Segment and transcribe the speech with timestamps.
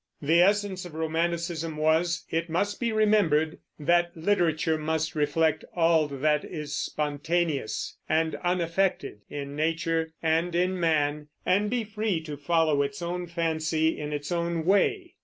[0.19, 6.43] The essence of Romanticism was, it must be remembered, that literature must reflect all that
[6.43, 13.03] is spontaneous and unaffected in nature and in man, and be free to follow its
[13.03, 15.17] own fancy in its own way.